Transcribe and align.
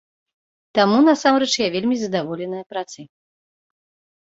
Таму, 0.79 0.97
насамрэч, 1.09 1.51
я 1.61 1.69
вельмі 1.77 1.95
задаволеная 2.05 2.65
працай. 2.75 3.05